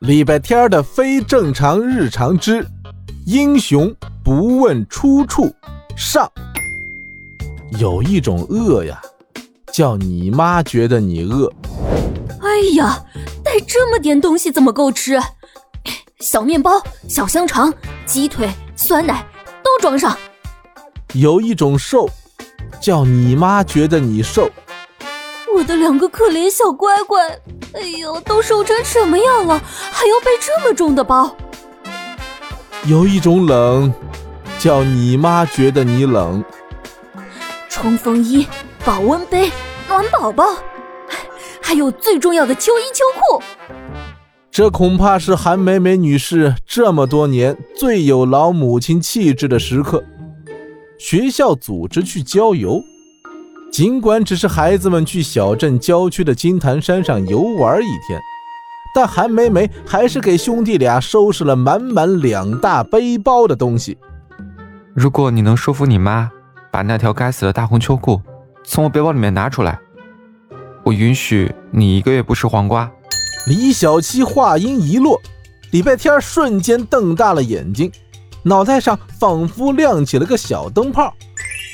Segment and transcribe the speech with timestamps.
[0.00, 2.66] 礼拜天的非正常日常之
[3.26, 5.54] 英雄不问出处
[5.96, 6.30] 上。
[7.78, 9.00] 有一种饿呀，
[9.72, 11.50] 叫你妈觉得你饿。
[12.40, 13.04] 哎呀，
[13.42, 15.18] 带这么点东西怎么够吃？
[16.20, 17.72] 小面包、小香肠、
[18.04, 19.26] 鸡腿、酸奶
[19.62, 20.16] 都装上。
[21.14, 22.08] 有一种瘦，
[22.80, 24.50] 叫你妈觉得你瘦。
[25.54, 27.20] 我的两个可怜小乖乖，
[27.74, 29.58] 哎呦，都瘦成什么样了，
[29.90, 31.34] 还要背这么重的包？
[32.84, 33.92] 有一种冷，
[34.58, 36.44] 叫你妈觉得你冷。
[37.68, 38.46] 冲锋衣、
[38.84, 39.50] 保温杯、
[39.88, 40.54] 暖宝宝，
[41.60, 43.42] 还有最重要的秋衣秋裤。
[44.50, 50.04] 这恐怕是韩美美女士这么多年最有老母亲气质的时刻。
[50.98, 52.84] 学校组织去郊游。
[53.72, 58.20] 尽管只是孩子们去小镇郊区的金坛山上游玩一天，
[58.94, 63.96] 但韩梅梅还是给兄弟俩收拾了满满两大背包的东西。
[64.92, 66.30] 如果你能说服你妈
[66.70, 68.20] 把那条该死的大红秋裤
[68.62, 69.78] 从我背包里面拿出来，
[70.84, 72.90] 我允许你一个月不吃黄瓜。
[73.46, 75.18] 李小七话音一落，
[75.70, 77.90] 礼拜天瞬间瞪大了眼睛，
[78.42, 81.14] 脑袋上仿佛亮起了个小灯泡。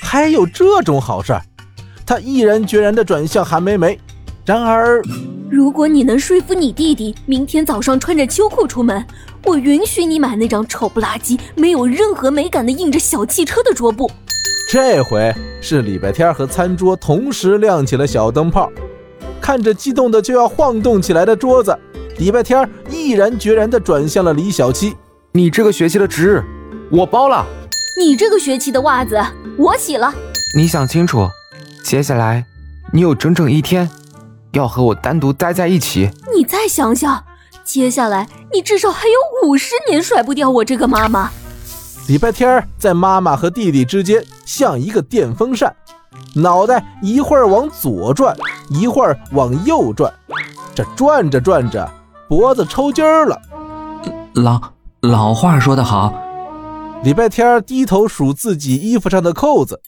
[0.00, 1.36] 还有这种好事？
[2.08, 4.00] 他毅然决然地转向韩梅梅。
[4.46, 5.02] 然而，
[5.50, 9.04] 如果你能说服你弟弟明天早上穿着秋裤出门，
[9.44, 14.10] 我允许你买那张丑不拉几、没有任何美感的印着小汽车的桌布。
[14.72, 18.72] 这回是礼拜天和餐桌同时亮起了小灯泡。
[19.38, 21.78] 看着激动的就要晃动起来的桌子，
[22.16, 24.96] 礼拜天毅然决然地转向了李小七
[25.32, 26.42] ：“你这个学期的值日，
[26.90, 27.44] 我包了；
[28.00, 29.22] 你这个学期的袜子，
[29.58, 30.10] 我洗了。
[30.56, 31.28] 你想清楚。”
[31.88, 32.44] 接下来，
[32.92, 33.88] 你有整整一天
[34.52, 36.10] 要和我单独待在一起。
[36.36, 37.24] 你再想想，
[37.64, 41.30] 接下来你至少还有五十年甩不掉我这个妈妈。
[42.06, 45.74] 礼拜天在妈妈和弟弟之间像一个电风扇，
[46.34, 48.36] 脑袋一会儿往左转，
[48.68, 50.12] 一会儿往右转，
[50.74, 51.90] 这转着转着，
[52.28, 53.40] 脖子抽筋儿了。
[54.34, 54.60] 老
[55.00, 56.12] 老话说得好，
[57.02, 59.80] 礼拜天低头数自己衣服上的扣子。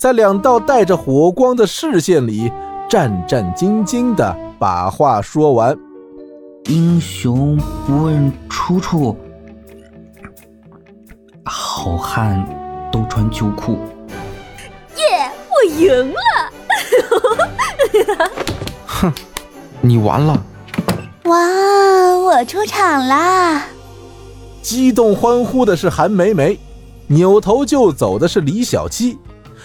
[0.00, 2.50] 在两道带着火光的视线里，
[2.88, 5.76] 战战兢兢地把话说完。
[6.70, 7.54] 英雄
[7.86, 9.14] 不问出处，
[11.44, 12.42] 好汉
[12.90, 13.72] 都穿秋裤。
[14.96, 16.20] 耶，我赢了！
[18.88, 19.12] 哼，
[19.82, 20.42] 你完了！
[21.24, 21.36] 哇，
[22.16, 23.66] 我出场啦！
[24.62, 26.58] 激动欢呼的是韩梅梅，
[27.06, 29.18] 扭头就走的是李小七。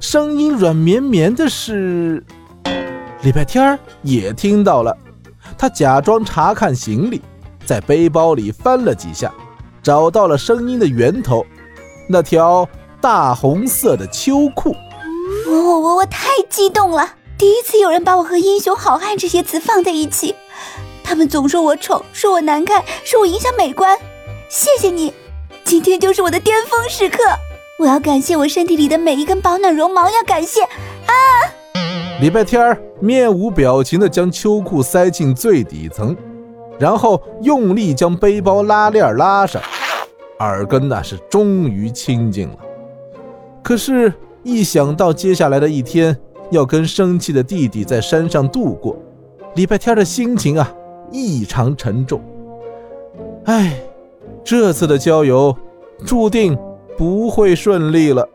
[0.00, 2.24] 声音软绵绵的是，
[3.22, 4.96] 礼拜天儿也听到了。
[5.56, 7.22] 他假装查看行李，
[7.64, 9.32] 在背包里翻了几下，
[9.82, 11.46] 找到了声音的源头，
[12.08, 12.68] 那条
[13.00, 14.74] 大红色的秋裤。
[15.48, 17.14] 我我我我太激动了！
[17.38, 20.34] 第一次有人把我和英雄好汉这些词放在一起。
[21.04, 23.96] 他们总说我丑，说我难看，说我影响美观。
[24.48, 25.12] 谢谢你，
[25.64, 27.18] 今天就是我的巅峰时刻。
[27.78, 31.12] 我要感谢我身体里的每一根保暖绒毛，要感谢啊！
[32.22, 36.16] 礼拜天儿面无表情地将秋裤塞进最底层，
[36.78, 39.60] 然后用力将背包拉链拉上，
[40.38, 42.56] 耳根那是终于清净了。
[43.62, 44.10] 可是，
[44.42, 46.16] 一想到接下来的一天
[46.50, 48.96] 要跟生气的弟弟在山上度过，
[49.54, 50.72] 礼拜天的心情啊
[51.12, 52.22] 异常沉重。
[53.44, 53.78] 哎，
[54.42, 55.54] 这次的郊游
[56.06, 56.58] 注定。
[56.96, 58.28] 不会顺利了。